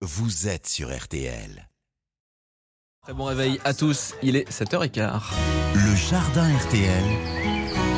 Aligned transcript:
vous 0.00 0.46
êtes 0.46 0.68
sur 0.68 0.96
RTL. 0.96 1.68
Très 3.02 3.12
bon 3.14 3.24
réveil 3.24 3.58
à 3.64 3.74
tous, 3.74 4.14
il 4.22 4.36
est 4.36 4.48
7h15. 4.48 5.20
Le 5.74 5.96
jardin 5.96 6.56
RTL. 6.56 7.04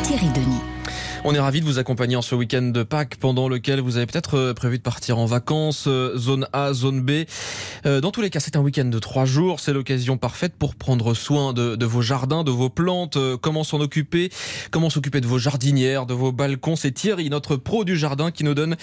Thierry 0.04 0.28
Denis. 0.32 0.79
On 1.22 1.34
est 1.34 1.38
ravis 1.38 1.60
de 1.60 1.66
vous 1.66 1.78
accompagner 1.78 2.16
en 2.16 2.22
ce 2.22 2.34
week-end 2.34 2.62
de 2.62 2.82
Pâques 2.82 3.16
pendant 3.16 3.46
lequel 3.46 3.80
vous 3.80 3.98
avez 3.98 4.06
peut-être 4.06 4.38
euh, 4.38 4.54
prévu 4.54 4.78
de 4.78 4.82
partir 4.82 5.18
en 5.18 5.26
vacances, 5.26 5.84
euh, 5.86 6.16
zone 6.16 6.48
A, 6.54 6.72
zone 6.72 7.02
B. 7.02 7.26
Euh, 7.84 8.00
Dans 8.00 8.10
tous 8.10 8.22
les 8.22 8.30
cas, 8.30 8.40
c'est 8.40 8.56
un 8.56 8.60
week-end 8.60 8.86
de 8.86 8.98
trois 8.98 9.26
jours. 9.26 9.60
C'est 9.60 9.74
l'occasion 9.74 10.16
parfaite 10.16 10.54
pour 10.58 10.76
prendre 10.76 11.12
soin 11.12 11.52
de, 11.52 11.76
de 11.76 11.84
vos 11.84 12.00
jardins, 12.00 12.42
de 12.42 12.50
vos 12.50 12.70
plantes. 12.70 13.18
Comment 13.42 13.64
s'en 13.64 13.80
occuper 13.80 14.30
Comment 14.70 14.88
s'occuper 14.88 15.20
de 15.20 15.26
vos 15.26 15.38
jardinières, 15.38 16.06
de 16.06 16.14
vos 16.14 16.32
balcons 16.32 16.74
C'est 16.74 16.92
Thierry, 16.92 17.28
notre 17.28 17.56
pro 17.56 17.84
du 17.84 17.98
jardin, 17.98 18.30
qui 18.30 18.44
nous 18.44 18.54
donne 18.54 18.76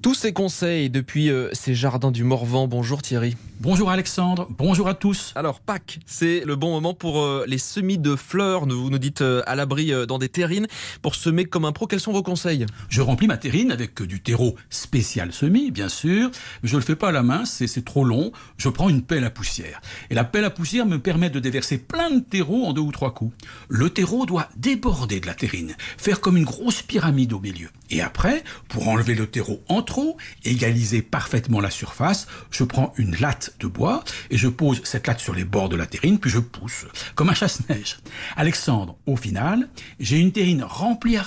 tous 0.00 0.14
ses 0.14 0.32
conseils 0.32 0.88
depuis 0.88 1.30
ces 1.52 1.74
jardins 1.74 2.10
du 2.10 2.24
Morvan. 2.24 2.68
Bonjour 2.68 3.02
Thierry. 3.02 3.36
Bonjour 3.60 3.90
Alexandre, 3.90 4.48
bonjour 4.50 4.88
à 4.88 4.94
tous. 4.94 5.32
Alors 5.36 5.60
Pâques, 5.60 6.00
c'est 6.04 6.42
le 6.44 6.56
bon 6.56 6.70
moment 6.70 6.94
pour 6.94 7.24
les 7.46 7.58
semis 7.58 7.98
de 7.98 8.16
fleurs. 8.16 8.66
Vous 8.66 8.90
nous 8.90 8.98
dites 8.98 9.22
à 9.46 9.54
l'abri 9.54 9.92
dans 10.08 10.18
des 10.18 10.28
terrines 10.28 10.66
pour 11.00 11.14
semer 11.14 11.44
comme 11.52 11.64
un 11.64 11.72
pro. 11.72 11.86
Quels 11.86 12.00
sont 12.00 12.12
vos 12.12 12.22
conseils? 12.24 12.66
Je 12.88 13.00
remplis 13.00 13.28
ma 13.28 13.36
terrine 13.36 13.70
avec 13.70 14.02
du 14.02 14.20
terreau 14.20 14.56
spécial 14.70 15.32
semis, 15.32 15.70
bien 15.70 15.88
sûr. 15.88 16.30
Mais 16.62 16.68
je 16.68 16.76
le 16.76 16.82
fais 16.82 16.96
pas 16.96 17.10
à 17.10 17.12
la 17.12 17.22
main, 17.22 17.44
c'est 17.44 17.68
c'est 17.68 17.84
trop 17.84 18.04
long. 18.04 18.32
Je 18.56 18.68
prends 18.68 18.88
une 18.88 19.02
pelle 19.02 19.24
à 19.24 19.30
poussière. 19.30 19.80
Et 20.10 20.14
la 20.14 20.24
pelle 20.24 20.44
à 20.44 20.50
poussière 20.50 20.86
me 20.86 20.98
permet 20.98 21.30
de 21.30 21.38
déverser 21.38 21.78
plein 21.78 22.10
de 22.10 22.20
terreau 22.20 22.64
en 22.64 22.72
deux 22.72 22.80
ou 22.80 22.90
trois 22.90 23.14
coups. 23.14 23.36
Le 23.68 23.90
terreau 23.90 24.26
doit 24.26 24.48
déborder 24.56 25.20
de 25.20 25.26
la 25.26 25.34
terrine, 25.34 25.76
faire 25.98 26.20
comme 26.20 26.36
une 26.36 26.44
grosse 26.44 26.82
pyramide 26.82 27.32
au 27.32 27.40
milieu. 27.40 27.68
Et 27.90 28.00
après, 28.00 28.42
pour 28.68 28.88
enlever 28.88 29.14
le 29.14 29.26
terreau 29.26 29.62
en 29.68 29.82
trop, 29.82 30.16
égaliser 30.44 31.02
parfaitement 31.02 31.60
la 31.60 31.70
surface, 31.70 32.26
je 32.50 32.64
prends 32.64 32.94
une 32.96 33.14
latte 33.16 33.54
de 33.60 33.66
bois 33.66 34.02
et 34.30 34.38
je 34.38 34.48
pose 34.48 34.80
cette 34.84 35.06
latte 35.06 35.20
sur 35.20 35.34
les 35.34 35.44
bords 35.44 35.68
de 35.68 35.76
la 35.76 35.86
terrine, 35.86 36.18
puis 36.18 36.30
je 36.30 36.38
pousse, 36.38 36.86
comme 37.14 37.28
un 37.28 37.34
chasse-neige. 37.34 37.98
Alexandre, 38.36 38.96
au 39.04 39.16
final, 39.16 39.68
j'ai 40.00 40.18
une 40.18 40.32
terrine 40.32 40.64
remplie 40.64 41.18
à 41.18 41.22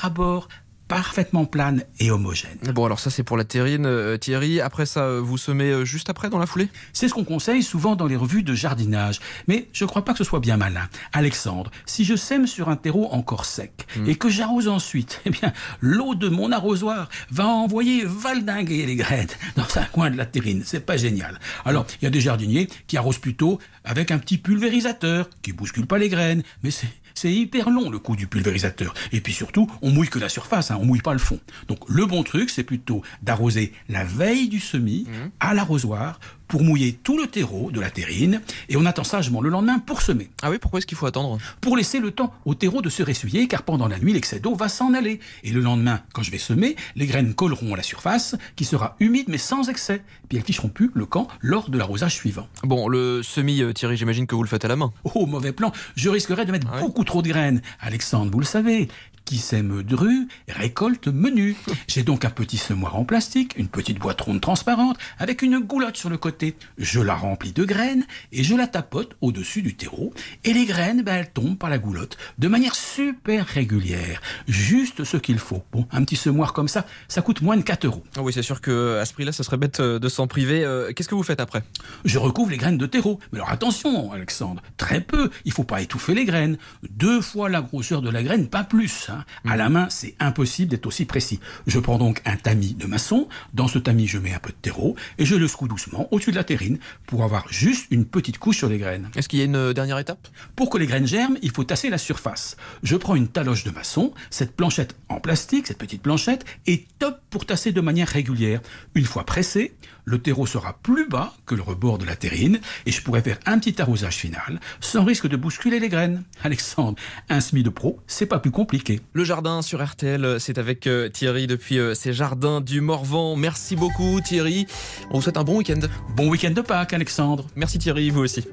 parfaitement 0.87 1.45
plane 1.45 1.83
et 1.99 2.11
homogène. 2.11 2.57
Bon 2.73 2.85
alors 2.85 2.99
ça 2.99 3.09
c'est 3.09 3.23
pour 3.23 3.37
la 3.37 3.43
terrine, 3.43 3.85
euh, 3.85 4.17
Thierry. 4.17 4.61
Après 4.61 4.85
ça, 4.85 5.01
euh, 5.01 5.21
vous 5.21 5.37
semez 5.37 5.71
euh, 5.71 5.85
juste 5.85 6.09
après 6.09 6.29
dans 6.29 6.37
la 6.37 6.45
foulée? 6.45 6.69
C'est 6.93 7.07
ce 7.07 7.13
qu'on 7.13 7.23
conseille 7.23 7.63
souvent 7.63 7.95
dans 7.95 8.05
les 8.05 8.15
revues 8.15 8.43
de 8.43 8.53
jardinage. 8.53 9.19
Mais 9.47 9.67
je 9.73 9.83
ne 9.83 9.89
crois 9.89 10.05
pas 10.05 10.11
que 10.11 10.19
ce 10.19 10.23
soit 10.23 10.39
bien 10.39 10.57
malin. 10.57 10.87
Alexandre, 11.13 11.71
si 11.85 12.05
je 12.05 12.15
sème 12.15 12.45
sur 12.45 12.69
un 12.69 12.75
terreau 12.75 13.07
encore 13.11 13.45
sec 13.45 13.87
et 14.05 14.15
que 14.15 14.29
j'arrose 14.29 14.67
ensuite, 14.67 15.21
eh 15.25 15.29
bien, 15.29 15.53
l'eau 15.81 16.15
de 16.15 16.29
mon 16.29 16.51
arrosoir 16.51 17.09
va 17.31 17.47
envoyer 17.47 18.03
valdinguer 18.05 18.85
les 18.85 18.95
graines 18.95 19.27
dans 19.55 19.77
un 19.77 19.85
coin 19.85 20.11
de 20.11 20.17
la 20.17 20.25
terrine. 20.25 20.63
C'est 20.65 20.85
pas 20.85 20.97
génial. 20.97 21.39
Alors, 21.65 21.85
il 22.01 22.05
y 22.05 22.07
a 22.07 22.11
des 22.11 22.21
jardiniers 22.21 22.67
qui 22.87 22.97
arrosent 22.97 23.17
plutôt 23.17 23.59
avec 23.83 24.11
un 24.11 24.19
petit 24.19 24.37
pulvérisateur 24.37 25.29
qui 25.41 25.53
bouscule 25.53 25.87
pas 25.87 25.97
les 25.97 26.09
graines. 26.09 26.43
Mais 26.63 26.71
c'est 26.71 26.87
c'est 27.15 27.31
hyper 27.33 27.69
long 27.69 27.89
le 27.89 27.97
coup 27.97 28.15
du 28.15 28.27
pulvérisateur. 28.27 28.93
Et 29.11 29.21
puis 29.21 29.33
surtout, 29.33 29.69
on 29.81 29.89
mouille 29.89 30.09
que 30.09 30.19
la 30.19 30.29
surface, 30.29 30.69
hein, 30.69 30.77
on 30.79 30.85
mouille 30.85 31.01
pas 31.01 31.13
le 31.13 31.19
fond. 31.19 31.39
Donc 31.67 31.79
le 31.89 32.05
bon 32.05 32.23
truc, 32.23 32.49
c'est 32.49 32.63
plutôt 32.63 33.01
d'arroser 33.23 33.73
la 33.89 34.03
veille 34.03 34.49
du 34.49 34.59
semis 34.59 35.07
à 35.39 35.53
l'arrosoir 35.53 36.19
pour 36.47 36.63
mouiller 36.63 36.99
tout 37.03 37.17
le 37.17 37.27
terreau 37.27 37.71
de 37.71 37.79
la 37.79 37.89
terrine. 37.89 38.41
Et 38.69 38.77
on 38.77 38.85
attend 38.85 39.03
sagement 39.03 39.41
le 39.41 39.49
lendemain 39.49 39.79
pour 39.79 40.01
semer. 40.01 40.29
Ah 40.41 40.49
oui, 40.49 40.57
pourquoi 40.59 40.79
est-ce 40.79 40.87
qu'il 40.87 40.97
faut 40.97 41.05
attendre 41.05 41.37
Pour 41.61 41.77
laisser 41.77 41.99
le 41.99 42.11
temps 42.11 42.33
au 42.45 42.55
terreau 42.55 42.81
de 42.81 42.89
se 42.89 43.03
ressuyer, 43.03 43.47
car 43.47 43.63
pendant 43.63 43.87
la 43.87 43.99
nuit, 43.99 44.13
l'excès 44.13 44.39
d'eau 44.39 44.55
va 44.55 44.69
s'en 44.69 44.93
aller. 44.93 45.19
Et 45.43 45.51
le 45.51 45.61
lendemain, 45.61 46.01
quand 46.13 46.23
je 46.23 46.31
vais 46.31 46.37
semer, 46.37 46.75
les 46.95 47.05
graines 47.05 47.33
colleront 47.33 47.73
à 47.73 47.77
la 47.77 47.83
surface, 47.83 48.35
qui 48.55 48.65
sera 48.65 48.95
humide 48.99 49.25
mais 49.27 49.37
sans 49.37 49.69
excès. 49.69 50.01
Puis 50.29 50.37
elles 50.37 50.43
ticheront 50.43 50.69
plus 50.69 50.91
le 50.93 51.05
camp 51.05 51.27
lors 51.41 51.69
de 51.69 51.77
l'arrosage 51.77 52.13
suivant. 52.13 52.47
Bon, 52.63 52.87
le 52.87 53.21
semis, 53.23 53.61
euh, 53.61 53.73
Thierry, 53.73 53.97
j'imagine 53.97 54.27
que 54.27 54.35
vous 54.35 54.43
le 54.43 54.49
faites 54.49 54.65
à 54.65 54.67
la 54.67 54.75
main. 54.75 54.93
Oh, 55.15 55.25
mauvais 55.25 55.51
plan, 55.51 55.71
je 55.95 56.09
risquerais 56.09 56.45
de 56.45 56.51
mettre 56.51 56.67
Ah 56.71 56.75
ouais 56.75 56.81
beaucoup 56.81 57.03
trop 57.03 57.21
de 57.21 57.27
graines. 57.27 57.61
Alexandre, 57.79 58.31
vous 58.31 58.39
le 58.39 58.45
savez, 58.45 58.87
qui 59.25 59.37
sème 59.39 59.83
dru 59.83 60.27
récolte 60.47 61.07
menu. 61.07 61.55
J'ai 61.87 62.03
donc 62.03 62.25
un 62.25 62.29
petit 62.29 62.57
semoir 62.57 62.95
en 62.95 63.05
plastique, 63.05 63.53
une 63.57 63.67
petite 63.67 63.99
boîte 63.99 64.21
ronde 64.21 64.39
transparente, 64.41 64.97
avec 65.19 65.41
une 65.41 65.59
goulotte 65.59 65.97
sur 65.97 66.09
le 66.09 66.17
côté. 66.17 66.55
Je 66.77 66.99
la 67.01 67.15
remplis 67.15 67.51
de 67.51 67.63
graines 67.65 68.05
et 68.31 68.43
je 68.43 68.55
la 68.55 68.67
tapote 68.67 69.15
au-dessus 69.21 69.61
du 69.61 69.75
terreau. 69.75 70.13
Et 70.43 70.53
les 70.53 70.65
graines, 70.65 71.01
ben, 71.01 71.15
elles 71.15 71.31
tombent 71.31 71.57
par 71.57 71.69
la 71.69 71.77
goulotte 71.79 72.17
de 72.37 72.47
manière 72.47 72.75
super 72.75 73.45
régulière. 73.47 74.21
Juste 74.47 75.03
ce 75.03 75.17
qu'il 75.17 75.39
faut. 75.39 75.63
Bon, 75.71 75.87
un 75.91 76.03
petit 76.03 76.15
semoir 76.15 76.53
comme 76.53 76.67
ça, 76.67 76.85
ça 77.07 77.21
coûte 77.21 77.41
moins 77.41 77.57
de 77.57 77.63
4 77.63 77.85
euros. 77.85 78.03
Ah 78.17 78.21
oui, 78.21 78.31
c'est 78.33 78.43
sûr 78.43 78.61
que 78.61 78.99
à 78.99 79.05
ce 79.05 79.13
prix-là, 79.13 79.31
ça 79.31 79.43
serait 79.43 79.57
bête 79.57 79.79
euh, 79.79 79.99
de 79.99 80.07
s'en 80.09 80.27
priver. 80.27 80.63
Euh, 80.63 80.91
Qu'est-ce 80.93 81.09
que 81.09 81.15
vous 81.15 81.23
faites 81.23 81.39
après? 81.39 81.63
Je 82.05 82.19
recouvre 82.19 82.51
les 82.51 82.57
graines 82.57 82.77
de 82.77 82.85
terreau. 82.85 83.19
Mais 83.31 83.39
alors 83.39 83.49
attention, 83.51 84.11
Alexandre, 84.11 84.61
très 84.77 85.01
peu. 85.01 85.29
Il 85.45 85.51
faut 85.51 85.63
pas 85.63 85.81
étouffer 85.81 86.13
les 86.13 86.25
graines. 86.25 86.57
Deux 86.91 87.21
fois 87.21 87.49
la 87.49 87.61
grosseur 87.61 88.01
de 88.01 88.09
la 88.09 88.21
graine, 88.23 88.47
pas 88.47 88.63
plus. 88.63 89.09
hein. 89.09 89.14
À 89.45 89.55
la 89.55 89.69
main, 89.69 89.87
c'est 89.89 90.15
impossible 90.19 90.71
d'être 90.71 90.85
aussi 90.85 91.05
précis. 91.05 91.39
Je 91.67 91.79
prends 91.79 91.97
donc 91.97 92.21
un 92.25 92.35
tamis 92.35 92.73
de 92.73 92.85
maçon. 92.85 93.27
Dans 93.53 93.67
ce 93.67 93.79
tamis, 93.79 94.07
je 94.07 94.17
mets 94.17 94.33
un 94.33 94.39
peu 94.39 94.49
de 94.49 94.57
terreau 94.61 94.95
et 95.17 95.25
je 95.25 95.35
le 95.35 95.47
secoue 95.47 95.67
doucement 95.67 96.07
au-dessus 96.11 96.31
de 96.31 96.35
la 96.35 96.43
terrine 96.43 96.79
pour 97.05 97.23
avoir 97.23 97.47
juste 97.49 97.87
une 97.91 98.05
petite 98.05 98.37
couche 98.37 98.57
sur 98.57 98.69
les 98.69 98.77
graines. 98.77 99.09
Est-ce 99.15 99.29
qu'il 99.29 99.39
y 99.39 99.41
a 99.41 99.45
une 99.45 99.55
euh, 99.55 99.73
dernière 99.73 99.99
étape? 99.99 100.27
Pour 100.55 100.69
que 100.69 100.77
les 100.77 100.87
graines 100.87 101.07
germent, 101.07 101.37
il 101.41 101.51
faut 101.51 101.63
tasser 101.63 101.89
la 101.89 101.97
surface. 101.97 102.57
Je 102.83 102.95
prends 102.95 103.15
une 103.15 103.27
taloche 103.27 103.63
de 103.63 103.71
maçon, 103.71 104.13
cette 104.29 104.55
planchette 104.55 104.95
en 105.09 105.19
plastique, 105.19 105.67
cette 105.67 105.77
petite 105.77 106.01
planchette, 106.01 106.45
est 106.67 106.87
top 106.99 107.19
pour 107.29 107.45
tasser 107.45 107.71
de 107.71 107.81
manière 107.81 108.07
régulière. 108.07 108.61
Une 108.95 109.05
fois 109.05 109.25
pressé, 109.25 109.73
le 110.05 110.19
terreau 110.19 110.45
sera 110.45 110.77
plus 110.81 111.07
bas 111.07 111.33
que 111.45 111.55
le 111.55 111.61
rebord 111.61 111.97
de 111.97 112.05
la 112.05 112.15
terrine 112.15 112.59
et 112.85 112.91
je 112.91 113.01
pourrai 113.01 113.21
faire 113.21 113.39
un 113.45 113.59
petit 113.59 113.81
arrosage 113.81 114.15
final 114.15 114.59
sans 114.79 115.03
risque 115.03 115.27
de 115.27 115.35
bousculer 115.35 115.79
les 115.79 115.89
graines. 115.89 116.23
Alexandre, 116.43 116.97
un 117.29 117.41
semis 117.41 117.63
de 117.63 117.69
pro, 117.69 117.99
c'est 118.07 118.25
pas 118.25 118.39
plus 118.39 118.51
compliqué. 118.51 119.01
Le 119.13 119.23
jardin 119.23 119.61
sur 119.61 119.83
RTL, 119.83 120.39
c'est 120.39 120.57
avec 120.57 120.87
euh, 120.87 121.09
Thierry 121.09 121.47
depuis 121.47 121.79
euh, 121.79 121.93
ces 121.93 122.13
jardins 122.13 122.61
du 122.61 122.81
Morvan. 122.81 123.35
Merci 123.35 123.75
beaucoup 123.75 124.21
Thierry. 124.21 124.67
On 125.09 125.17
vous 125.17 125.21
souhaite 125.23 125.37
un 125.37 125.43
bon 125.43 125.57
week-end. 125.57 125.79
Bon 126.15 126.29
week-end 126.29 126.51
de 126.51 126.61
Pâques, 126.61 126.93
Alexandre. 126.93 127.47
Merci 127.55 127.79
Thierry, 127.79 128.09
vous 128.09 128.21
aussi. 128.21 128.45